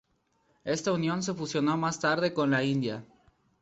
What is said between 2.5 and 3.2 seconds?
India.